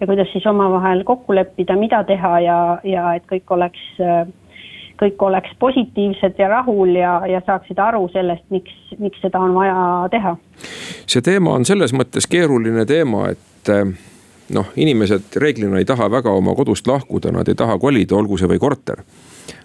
[0.00, 3.84] ja kuidas siis omavahel kokku leppida, mida teha ja, ja et kõik oleks,
[5.00, 10.08] kõik oleks positiivsed ja rahul ja, ja saaksid aru sellest, miks, miks seda on vaja
[10.10, 10.36] teha.
[11.06, 13.72] see teema on selles mõttes keeruline teema, et
[14.52, 18.50] noh, inimesed reeglina ei taha väga oma kodust lahkuda, nad ei taha kolida, olgu see
[18.50, 19.02] või korter.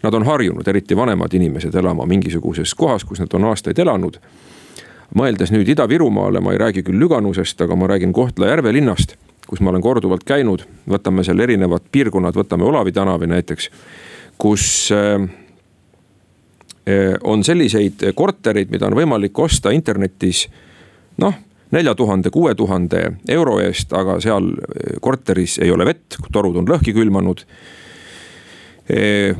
[0.04, 4.20] Nad on harjunud, eriti vanemad inimesed, elama mingisuguses kohas, kus nad on aastaid elanud.
[5.16, 9.16] mõeldes nüüd Ida-Virumaale, ma ei räägi küll Lüganusest, aga ma räägin Kohtla-Järve linnast,
[9.48, 10.66] kus ma olen korduvalt käinud.
[10.90, 13.70] võtame seal erinevad piirkonnad, võtame Olavi tänavi näiteks,
[14.38, 15.22] kus äh,
[16.88, 20.48] äh, on selliseid kortereid, mida on võimalik osta internetis
[21.18, 23.02] noh nelja tuhande, kuue tuhande
[23.34, 24.54] euro eest, aga seal
[25.04, 27.42] korteris ei ole vett, torud on lõhki külmanud.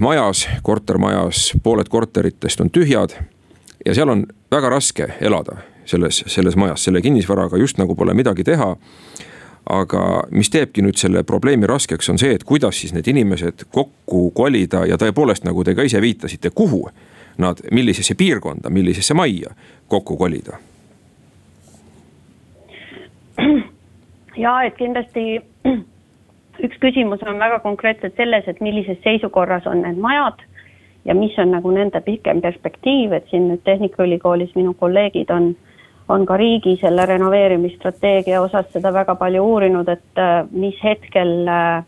[0.04, 3.16] Majas, kortermajas, pooled korteritest on tühjad
[3.86, 8.44] ja seal on väga raske elada selles, selles majas, selle kinnisvaraga just nagu pole midagi
[8.48, 8.74] teha.
[9.70, 14.30] Aga mis teebki nüüd selle probleemi raskeks, on see, et kuidas siis need inimesed kokku
[14.36, 16.86] kolida ja tõepoolest, nagu te ka ise viitasite, kuhu
[17.38, 19.54] nad, millisesse piirkonda, millisesse majja
[19.88, 20.58] kokku kolida?
[24.38, 25.40] Ja et kindlasti
[26.66, 30.42] üks küsimus on väga konkreetselt selles, et millises seisukorras on need majad
[31.06, 35.54] ja mis on nagu nende pikem perspektiiv, et siin nüüd Tehnikaülikoolis minu kolleegid on,
[36.10, 41.84] on ka riigi selle renoveerimisstrateegia osas seda väga palju uurinud, et äh, mis hetkel äh,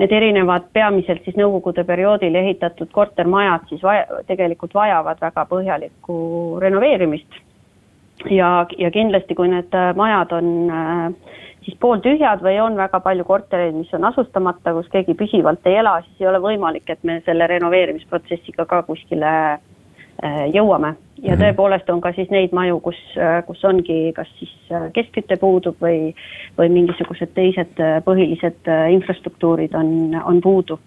[0.00, 6.16] need erinevad peamiselt siis nõukogude perioodil ehitatud kortermajad siis vaja, tegelikult vajavad väga põhjalikku
[6.62, 7.40] renoveerimist.
[8.28, 10.50] Ja, ja kindlasti, kui need äh, majad on
[11.64, 15.98] siis pooltühjad või on väga palju kortereid, mis on asustamata, kus keegi püsivalt ei ela,
[16.04, 19.32] siis ei ole võimalik, et me selle renoveerimisprotsessiga ka kuskile
[20.54, 20.94] jõuame.
[21.22, 21.42] ja mhm.
[21.42, 22.98] tõepoolest on ka siis neid maju, kus,
[23.46, 24.52] kus ongi kas siis
[24.96, 26.14] keskküte puudub või,
[26.58, 30.78] või mingisugused teised põhilised infrastruktuurid on, on puudu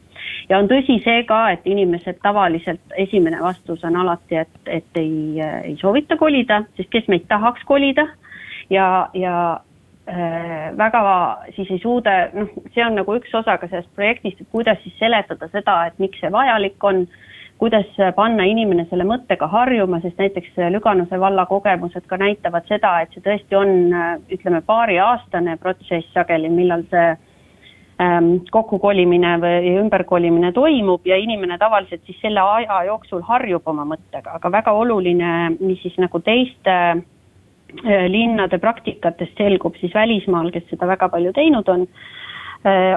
[0.50, 5.42] ja on tõsi see ka, et inimesed tavaliselt, esimene vastus on alati, et, et ei,
[5.42, 8.08] ei soovita kolida, sest kes meid tahaks kolida
[8.74, 9.36] ja, ja
[10.10, 11.04] äh, väga
[11.56, 14.98] siis ei suuda, noh, see on nagu üks osa ka sellest projektist, et kuidas siis
[15.00, 17.06] seletada seda, et miks see vajalik on
[17.64, 23.14] kuidas panna inimene selle mõttega harjuma, sest näiteks Lüganuse valla kogemused ka näitavad seda, et
[23.16, 23.70] see tõesti on,
[24.36, 27.14] ütleme, paariaastane protsess sageli, millal see
[28.02, 34.34] Ähm, kokkukolimine või ümberkolimine toimub ja inimene tavaliselt siis selle aja jooksul harjub oma mõttega,
[34.40, 35.28] aga väga oluline,
[35.60, 41.70] mis siis nagu teiste äh, linnade praktikatest selgub siis välismaal, kes seda väga palju teinud
[41.70, 41.86] on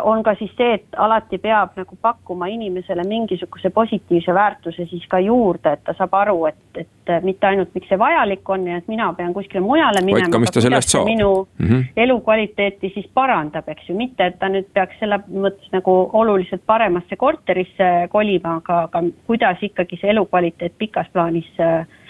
[0.02, 5.18] on ka siis see, et alati peab nagu pakkuma inimesele mingisuguse positiivse väärtuse siis ka
[5.18, 8.88] juurde, et ta saab aru, et, et mitte ainult, miks see vajalik on ja et
[8.88, 11.85] mina pean kuskile mujale minema, aga kuidas see minu mm -hmm.
[11.96, 17.16] elukvaliteeti siis parandab, eks ju, mitte et ta nüüd peaks selle mõttes nagu oluliselt paremasse
[17.16, 22.06] korterisse kolima, aga, aga kuidas ikkagi see elukvaliteet pikas plaanis äh, Äh,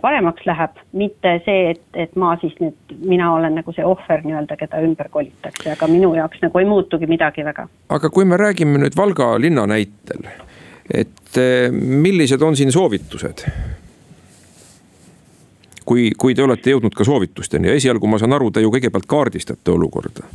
[0.00, 4.58] paremaks läheb, mitte see, et, et ma siis nüüd, mina olen nagu see ohver nii-öelda,
[4.60, 7.68] keda ümber kolitakse, aga minu jaoks nagu ei muutugi midagi väga.
[7.88, 10.28] aga kui me räägime nüüd Valga linna näitel,
[10.92, 13.46] et äh, millised on siin soovitused?
[15.84, 19.08] kui, kui te olete jõudnud ka soovitusteni ja esialgu ma saan aru, te ju kõigepealt
[19.08, 20.28] kaardistate olukorda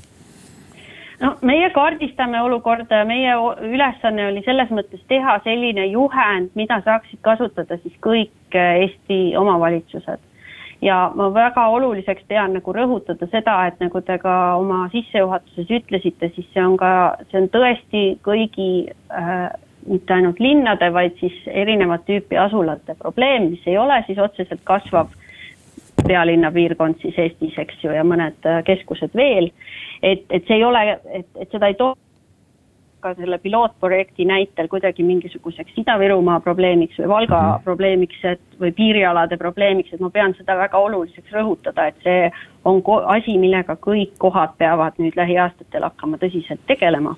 [1.21, 3.36] no meie kaardistame olukorda ja meie
[3.67, 10.25] ülesanne oli selles mõttes teha selline juhend, mida saaksid kasutada siis kõik eh, Eesti omavalitsused.
[10.82, 16.32] ja ma väga oluliseks pean nagu rõhutada seda, et nagu te ka oma sissejuhatuses ütlesite,
[16.36, 16.91] siis see on ka,
[17.32, 18.69] see on tõesti kõigi
[19.12, 19.49] äh,
[19.88, 25.12] mitte ainult linnade, vaid siis erinevat tüüpi asulate probleem, mis ei ole siis otseselt kasvav
[26.10, 29.52] pealinna piirkond siis Eestis, eks ju, ja mõned äh, keskused veel.
[30.02, 30.86] et, et see ei ole,
[31.22, 31.95] et, et seda ei too
[33.00, 39.38] hakka selle pilootprojekti näitel kuidagi mingisuguseks Ida-Virumaa probleemiks või Valga mm probleemiks, et või piirialade
[39.38, 42.32] probleemiks, et ma pean seda väga oluliseks rõhutada, et see
[42.65, 47.15] on asi, millega kõik kohad peavad nüüd lähiaastatel hakkama tõsiselt tegelema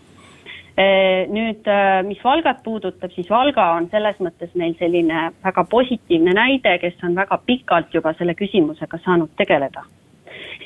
[0.78, 6.78] nüüd, e, mis Valgat puudutab, siis Valga on selles mõttes meil selline väga positiivne näide,
[6.80, 9.84] kes on väga pikalt juba selle küsimusega saanud tegeleda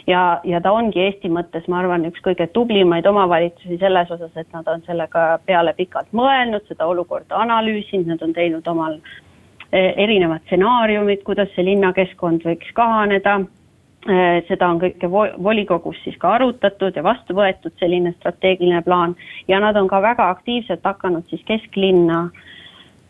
[0.08, 4.48] ja, ja ta ongi Eesti mõttes, ma arvan, üks kõige tublimaid omavalitsusi selles osas, et
[4.54, 8.98] nad on sellega peale pikalt mõelnud, seda olukorda analüüsinud, nad on teinud omal
[9.72, 13.40] e, erinevad stsenaariumid, kuidas see linnakeskkond võiks kahaneda.
[14.06, 19.16] E, seda on kõike volikogus siis ka arutatud ja vastu võetud selline strateegiline plaan
[19.48, 22.44] ja nad on ka väga aktiivselt hakanud siis kesklinna äh,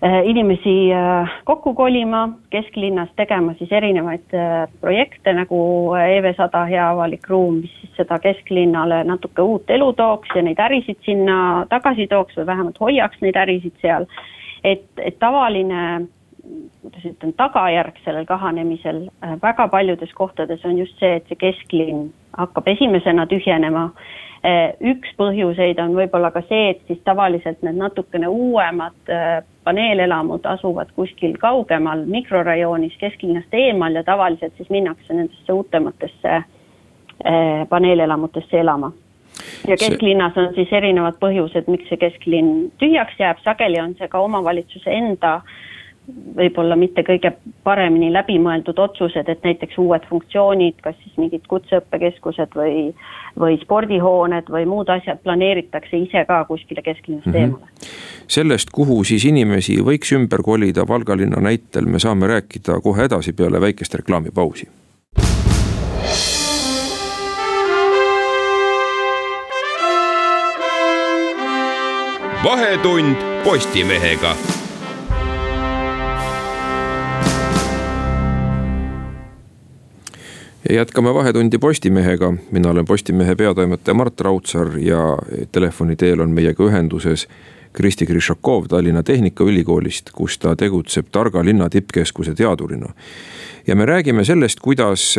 [0.03, 5.60] Äh, inimesi äh, kokku kolima, kesklinnas tegema siis erinevaid äh, projekte nagu
[5.95, 10.99] EV100 hea avalik ruum, mis siis seda kesklinnale natuke uut elu tooks ja neid ärisid
[11.08, 11.38] sinna
[11.71, 14.05] tagasi tooks või vähemalt hoiaks neid ärisid seal.
[14.63, 16.10] et, et tavaline,
[16.81, 19.08] kuidas ütlen, tagajärg sellel kahanemisel
[19.41, 23.89] väga paljudes kohtades on just see, et see kesklinn hakkab esimesena tühjenema
[24.45, 30.45] Eh, üks põhjuseid on võib-olla ka see, et siis tavaliselt need natukene uuemad eh, paneelelamud
[30.45, 36.43] asuvad kuskil kaugemal mikrorajoonis kesklinnast eemal ja tavaliselt siis minnakse nendesse uutematesse
[37.69, 38.91] paneelelamutesse elama.
[39.67, 44.19] ja kesklinnas on siis erinevad põhjused, miks see kesklinn tühjaks jääb, sageli on see ka
[44.19, 45.55] omavalitsuse enda äh,
[46.35, 47.31] võib-olla mitte kõige
[47.63, 52.93] paremini läbimõeldud otsused, et näiteks uued funktsioonid, kas siis mingid kutseõppekeskused või,
[53.39, 57.41] või spordihooned või muud asjad planeeritakse ise ka kuskile kesklinnast mm -hmm.
[57.41, 57.65] eemale.
[58.27, 63.33] sellest, kuhu siis inimesi võiks ümber kolida Valga linna näitel, me saame rääkida kohe edasi
[63.33, 64.67] peale väikest reklaamipausi.
[72.45, 74.35] vahetund Postimehega
[80.69, 85.17] jätkame Vahetundi Postimehega, mina olen Postimehe peatoimetaja Mart Raudsaar ja
[85.51, 87.28] telefoni teel on meiega ühenduses
[87.73, 92.93] Kristi Krišakov Tallinna Tehnikaülikoolist, kus ta tegutseb targa linna tippkeskuse teadurina.
[93.67, 95.15] ja me räägime sellest, kuidas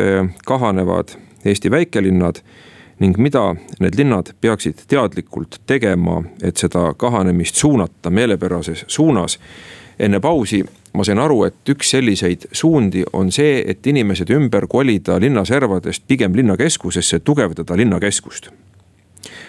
[0.47, 1.09] kahanevad
[1.45, 2.35] Eesti väikelinnad
[2.99, 9.39] ning mida need linnad peaksid teadlikult tegema, et seda kahanemist suunata meelepärases suunas.
[9.99, 10.63] Enne pausi
[10.97, 16.37] ma sain aru, et üks selliseid suundi on see, et inimesed ümber kolida linnaservadest pigem
[16.37, 18.51] linnakeskusesse, tugevdada linnakeskust.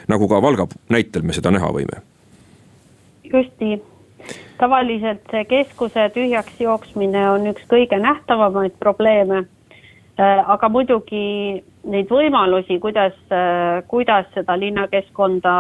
[0.08, 2.02] nagu ka Valga näitel me seda näha võime.
[3.24, 3.80] just nii,
[4.60, 9.46] tavaliselt see keskuse tühjaks jooksmine on üks kõige nähtavamaid probleeme.
[10.18, 15.54] Äh, aga muidugi neid võimalusi, kuidas, äh, kuidas seda linnakeskkonda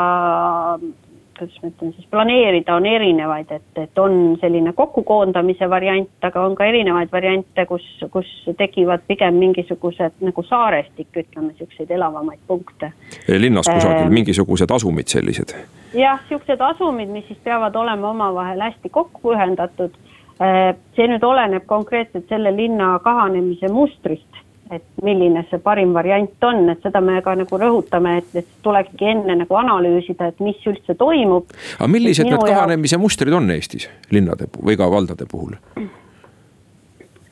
[1.39, 6.55] kuidas ma ütlen siis, planeerida on erinevaid, et, et on selline kokkukoondamise variant, aga on
[6.55, 12.91] ka erinevaid variante, kus, kus tekivad pigem mingisugused nagu saarestik, ütleme, niisuguseid elavamaid punkte.
[13.27, 15.55] linnas kusagil äh, mingisugused asumid sellised?
[15.93, 19.95] jah, niisugused asumid, mis siis peavad olema omavahel hästi kokku ühendatud.
[20.41, 26.65] Äh, see nüüd oleneb konkreetselt selle linna kahanemise mustrist et milline see parim variant on,
[26.71, 30.97] et seda me ka nagu rõhutame, et, et tulekski enne nagu analüüsida, et mis üldse
[30.99, 31.53] toimub.
[31.77, 35.57] aga millised need kahanemise mustrid on Eestis linnade või ka valdade puhul?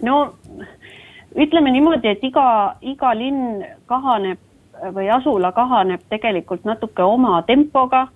[0.05, 0.17] no
[1.35, 4.39] ütleme niimoodi, et iga, iga linn kahaneb
[4.95, 8.07] või asula kahaneb tegelikult natuke oma tempoga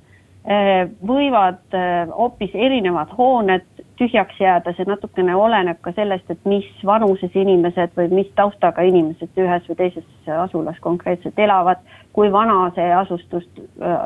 [1.05, 1.75] võivad
[2.15, 3.68] hoopis erinevad hooned
[3.99, 9.37] tühjaks jääda, see natukene oleneb ka sellest, et mis vanuses inimesed või mis taustaga inimesed
[9.37, 11.83] ühes või teises asulas konkreetselt elavad.
[12.13, 13.45] kui vana see asustus,
[13.81, 13.97] äh,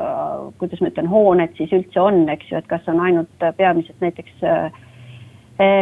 [0.58, 4.44] kuidas ma ütlen, hooned siis üldse on, eks ju, et kas on ainult peamiselt näiteks
[4.44, 4.72] äh,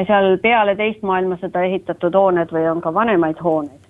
[0.06, 3.82] seal peale teist maailmasõda ehitatud hooned või on ka vanemaid hooneid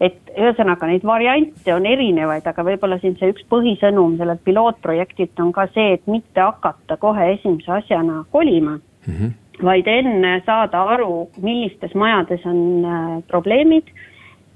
[0.00, 5.54] et ühesõnaga neid variante on erinevaid, aga võib-olla siin see üks põhisõnum sellelt pilootprojektilt on
[5.56, 9.12] ka see, et mitte hakata kohe esimese asjana kolima mm.
[9.14, 13.94] -hmm vaid enne saada aru, millistes majades on äh, probleemid.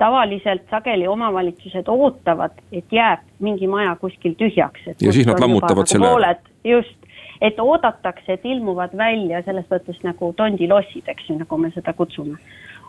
[0.01, 4.87] tavaliselt sageli omavalitsused ootavad, et jääb mingi maja kuskil tühjaks.
[5.01, 6.35] ja siis nad lammutavad selle ära.
[6.65, 6.97] just,
[7.41, 12.39] et oodatakse, et ilmuvad välja selles mõttes nagu tondilossid, eks ju, nagu me seda kutsume.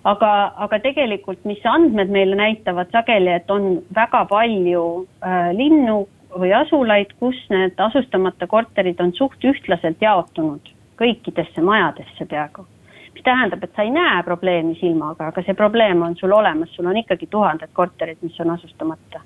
[0.03, 6.53] aga, aga tegelikult, mis andmed meile näitavad sageli, et on väga palju äh, linnu või
[6.55, 10.71] asulaid, kus need asustamata korterid on suht ühtlaselt jaotunud
[11.01, 12.65] kõikidesse majadesse peaaegu.
[13.13, 16.87] mis tähendab, et sa ei näe probleemi silmaga, aga see probleem on sul olemas, sul
[16.87, 19.21] on ikkagi tuhanded korterid, mis on asustamata.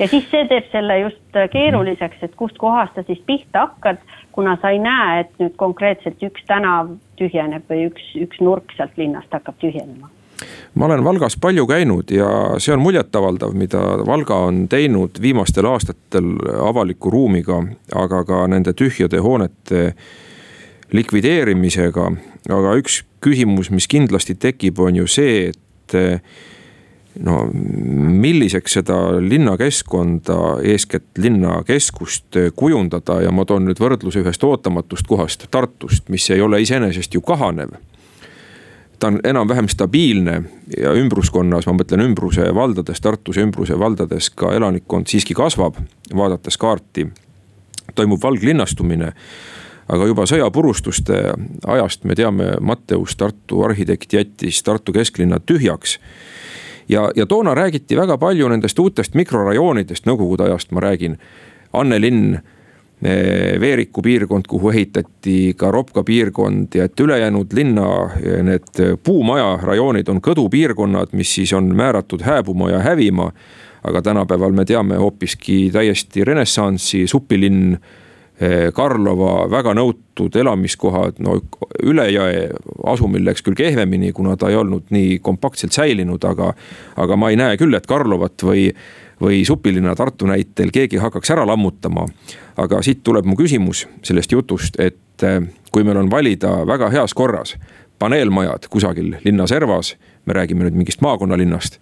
[0.00, 4.70] ja siis see teeb selle just keeruliseks, et kustkohast sa siis pihta hakkad, kuna sa
[4.70, 9.58] ei näe, et nüüd konkreetselt üks tänav tühjeneb või üks, üks nurk sealt linnast hakkab
[9.60, 10.10] tühjenema
[10.74, 12.28] ma olen Valgas palju käinud ja
[12.60, 17.62] see on muljetavaldav, mida Valga on teinud viimastel aastatel avaliku ruumiga,
[17.94, 19.94] aga ka nende tühjade hoonete
[20.92, 22.10] likvideerimisega.
[22.48, 25.96] aga üks küsimus, mis kindlasti tekib, on ju see, et
[27.20, 27.46] no
[28.22, 36.08] milliseks seda linnakeskkonda, eeskätt linnakeskust kujundada ja ma toon nüüd võrdluse ühest ootamatust kohast, Tartust,
[36.12, 37.76] mis ei ole iseenesest ju kahanev.
[38.98, 40.42] ta on enam-vähem stabiilne
[40.78, 45.76] ja ümbruskonnas, ma mõtlen ümbruse valdades, Tartuse ümbruse valdades ka elanikkond siiski kasvab,
[46.14, 47.08] vaadates kaarti.
[47.94, 49.12] toimub valglinnastumine
[49.88, 51.20] aga juba sõjapurustuste
[51.66, 55.98] ajast me teame, Matteus, Tartu arhitekt jättis Tartu kesklinna tühjaks
[56.88, 61.16] ja, ja toona räägiti väga palju nendest uutest mikrorajoonidest, nõukogude ajast ma räägin.
[61.72, 62.38] Annelinn,
[63.02, 67.88] eh, Veeriku piirkond, kuhu ehitati ka Ropka piirkond ja et ülejäänud linna
[68.22, 73.32] eh, need puumaja rajoonid on kõdupiirkonnad, mis siis on määratud hääbuma ja hävima.
[73.86, 77.76] aga tänapäeval me teame hoopiski täiesti renessansi supilinn
[78.76, 81.38] Karlova väga nõutud elamiskohad, no
[81.80, 82.42] üle jõe
[82.92, 86.50] asumil läks küll kehvemini, kuna ta ei olnud nii kompaktselt säilinud, aga.
[87.00, 88.66] aga ma ei näe küll, et Karlovat või,
[89.20, 92.04] või supilinna Tartu näitel keegi hakkaks ära lammutama.
[92.56, 95.40] aga siit tuleb mu küsimus sellest jutust, et eh,
[95.72, 97.56] kui meil on valida väga heas korras
[97.98, 99.96] paneelmajad kusagil linna servas,
[100.26, 101.80] me räägime nüüd mingist maakonnalinnast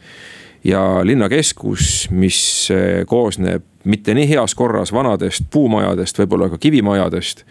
[0.64, 7.44] ja linnakeskus, mis eh, koosneb mitte nii heas korras vanadest puumajadest, võib-olla ka kivimajadest.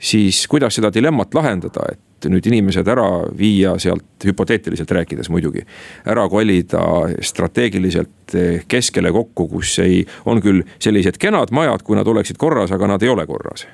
[0.00, 5.66] siis kuidas seda dilemmat lahendada, et nüüd inimesed ära viia sealt hüpoteetiliselt rääkides muidugi.
[6.06, 6.80] ära kolida
[7.20, 12.72] strateegiliselt eh, keskele kokku, kus ei, on küll sellised kenad majad, kui nad oleksid korras,
[12.72, 13.66] aga nad ei ole korras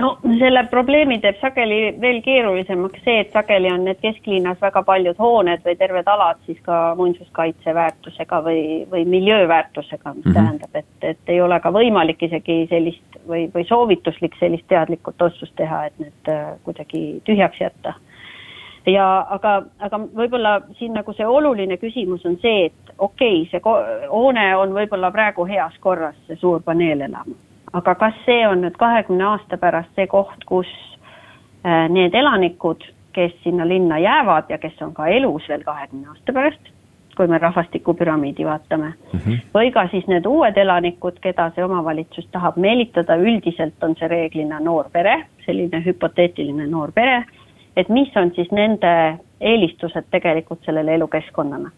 [0.00, 5.18] no selle probleemi teeb sageli veel keerulisemaks see, et sageli on need kesklinnas väga paljud
[5.20, 10.34] hooned või terved alad siis ka muinsuskaitse väärtusega või, või miljööväärtusega, mis mm -hmm.
[10.34, 15.54] tähendab, et, et ei ole ka võimalik isegi sellist või, või soovituslik sellist teadlikut otsust
[15.56, 17.94] teha, et need äh, kuidagi tühjaks jätta.
[18.86, 24.08] ja aga, aga võib-olla siin nagu see oluline küsimus on see, et okei okay,, see
[24.10, 27.34] hoone on võib-olla praegu heas korras, see suur paneelelamu
[27.74, 30.70] aga kas see on nüüd kahekümne aasta pärast see koht, kus
[31.66, 36.32] äh, need elanikud, kes sinna linna jäävad ja kes on ka elus veel kahekümne aasta
[36.32, 36.72] pärast,
[37.16, 39.18] kui me rahvastikupüramiidi vaatame mm.
[39.18, 39.38] -hmm.
[39.54, 44.60] või ka siis need uued elanikud, keda see omavalitsus tahab meelitada, üldiselt on see reeglina
[44.60, 47.24] noor pere, selline hüpoteetiline noor pere.
[47.76, 51.70] et mis on siis nende eelistused tegelikult sellele elukeskkonnale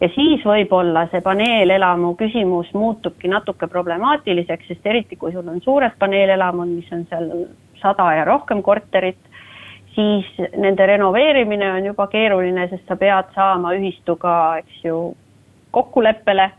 [0.00, 5.96] ja siis võib-olla see paneelelamu küsimus muutubki natuke problemaatiliseks, sest eriti kui sul on suured
[5.98, 7.28] paneelelamud, mis on seal
[7.80, 9.20] sada ja rohkem korterit,
[9.94, 15.02] siis nende renoveerimine on juba keeruline, sest sa pead saama ühistuga, eks ju,
[15.70, 16.50] kokkuleppele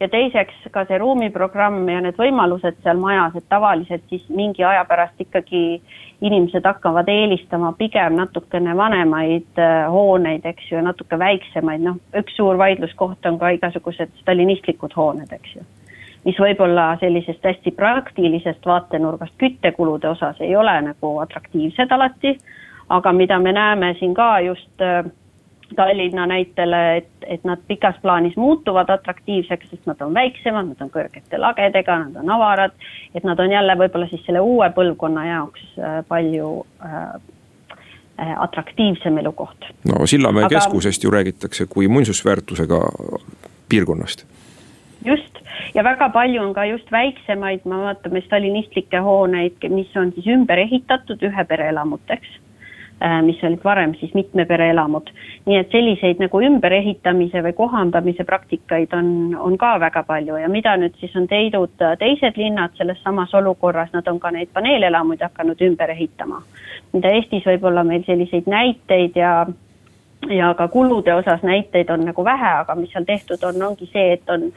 [0.00, 4.84] ja teiseks ka see ruumiprogramm ja need võimalused seal majas, et tavaliselt siis mingi aja
[4.88, 5.80] pärast ikkagi
[6.20, 12.58] inimesed hakkavad eelistama pigem natukene vanemaid äh, hooneid, eks ju, natuke väiksemaid, noh, üks suur
[12.60, 15.66] vaidluskoht on ka igasugused stalinistlikud hooned, eks ju.
[16.24, 22.34] mis võib-olla sellisest hästi praktilisest vaatenurgast küttekulude osas ei ole nagu atraktiivsed alati,
[22.88, 25.04] aga mida me näeme siin ka just äh,
[25.76, 30.90] Tallinna näitele, et, et nad pikas plaanis muutuvad atraktiivseks, sest nad on väiksemad, nad on
[30.90, 32.72] kõrgete lagedega, nad on avarad.
[33.14, 36.50] et nad on jälle võib-olla siis selle uue põlvkonna jaoks äh, palju
[36.84, 36.98] äh,
[38.18, 39.70] äh, atraktiivsem elukoht.
[39.84, 40.58] no Sillamäe Aga...
[40.58, 42.80] keskusest ju räägitakse kui muinsusväärtusega
[43.68, 44.26] piirkonnast.
[45.04, 45.38] just
[45.74, 50.58] ja väga palju on ka just väiksemaid, me vaatame stalinistlikke hooneid, mis on siis ümber
[50.58, 52.49] ehitatud ühe pere elamuteks Äh,
[53.22, 55.10] mis olid varem siis mitme pere elamud.
[55.46, 59.08] nii et selliseid nagu ümberehitamise või kohandamise praktikaid on,
[59.40, 63.88] on ka väga palju ja mida nüüd siis on teinud teised linnad selles samas olukorras,
[63.92, 66.42] nad on ka neid paneelelamuid hakanud ümber ehitama.
[66.92, 69.46] mida Eestis võib-olla meil selliseid näiteid ja
[70.28, 74.12] ja ka kulude osas näiteid on nagu vähe, aga mis seal tehtud on, ongi see,
[74.12, 74.50] et on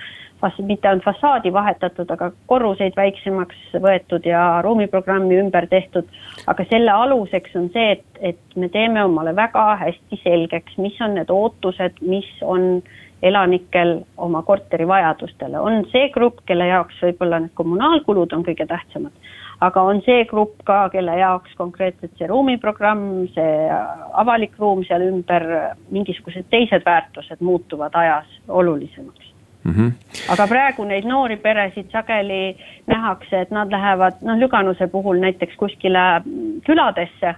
[0.64, 6.10] mitte ainult fassaadi vahetatud, aga korruseid väiksemaks võetud ja ruumiprogrammi ümber tehtud.
[6.48, 11.16] aga selle aluseks on see, et, et me teeme omale väga hästi selgeks, mis on
[11.16, 12.82] need ootused, mis on
[13.24, 19.16] elanikel oma korteri vajadustele, on see grupp, kelle jaoks võib-olla need kommunaalkulud on kõige tähtsamad
[19.64, 23.78] aga on see grupp ka, kelle jaoks konkreetselt see ruumiprogramm, see
[24.20, 25.46] avalik ruum seal ümber,
[25.94, 29.33] mingisugused teised väärtused muutuvad ajas olulisemaks
[29.64, 29.72] mm.
[29.72, 29.92] -hmm.
[30.34, 32.58] aga praegu neid noori peresid sageli
[32.88, 36.22] nähakse, et nad lähevad noh, Lüganuse puhul näiteks kuskile
[36.66, 37.36] küladesse,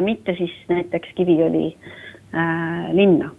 [0.00, 1.76] mitte siis näiteks Kiviõli
[2.34, 3.30] äh, linna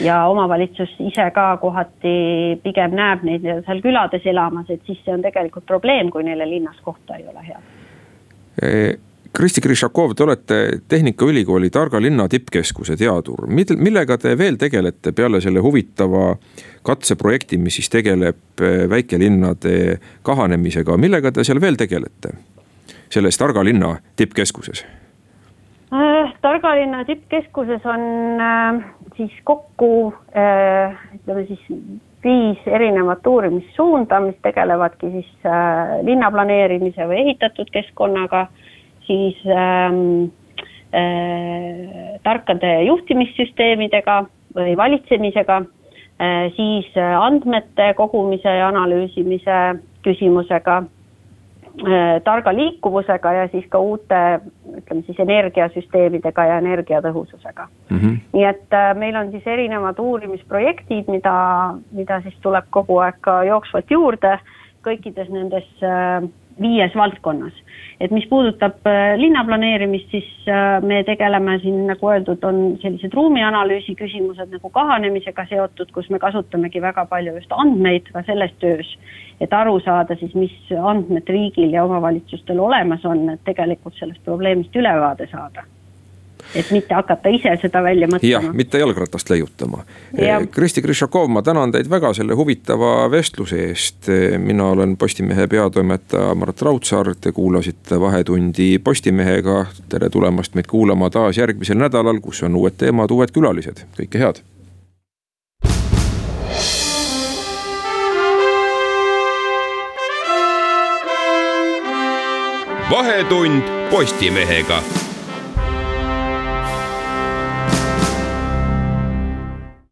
[0.00, 2.16] ja omavalitsus ise ka kohati
[2.62, 6.80] pigem näeb neid seal külades elamas, et siis see on tegelikult probleem, kui neile linnas
[6.82, 9.00] kohta ei ole head.
[9.32, 10.56] Kristi Krišakov, te olete
[10.88, 16.34] Tehnikaülikooli Targa linna tippkeskuse teadur, millega te veel tegelete peale selle huvitava
[16.84, 22.36] katseprojekti, mis siis tegeleb e, väikelinnade kahanemisega, millega te seal veel tegelete?
[23.12, 24.84] selles Targa linna tippkeskuses?
[25.92, 28.00] Äh, Targa linna tippkeskuses on
[28.40, 28.84] äh,
[29.16, 31.60] siis kokku äh, ütleme siis
[32.24, 35.48] viis erinevat uurimissuunda, mis tegelevadki siis
[36.06, 38.44] linnaplaneerimise või ehitatud keskkonnaga,
[39.06, 40.30] siis ähm,
[40.94, 44.24] äh, tarkade juhtimissüsteemidega
[44.56, 49.60] või valitsemisega äh,, siis andmete kogumise ja analüüsimise
[50.02, 50.82] küsimusega
[51.72, 54.16] Äh, targa liikuvusega ja siis ka uute,
[54.76, 57.96] ütleme siis energiasüsteemidega ja energiatõhususega mm.
[57.96, 58.18] -hmm.
[58.32, 61.32] nii et äh, meil on siis erinevad uurimisprojektid, mida,
[61.96, 64.34] mida siis tuleb kogu aeg ka jooksvalt juurde
[64.84, 66.28] kõikides nendes äh,
[66.62, 67.52] viies valdkonnas.
[68.00, 73.94] et mis puudutab äh, linnaplaneerimist, siis äh, me tegeleme siin, nagu öeldud, on sellised ruumianalüüsi
[73.94, 78.96] küsimused nagu kahanemisega seotud, kus me kasutamegi väga palju just andmeid ka selles töös.
[79.40, 84.76] et aru saada siis, mis andmed riigil ja omavalitsustel olemas on, et tegelikult sellest probleemist
[84.76, 85.66] ülevaade saada
[86.54, 88.30] et mitte hakata ise seda välja mõtlema.
[88.30, 89.84] jah, mitte jalgratast leiutama.
[90.18, 94.08] Eh, Kristi Krišakov, ma tänan teid väga selle huvitava vestluse eest.
[94.38, 99.66] Mina olen Postimehe peatoimetaja Mart Raudsaar, te kuulasite Vahetundi Postimehega.
[99.88, 104.42] tere tulemast meid kuulama taas järgmisel nädalal, kus on uued teemad, uued külalised, kõike head.
[112.92, 115.01] vahetund Postimehega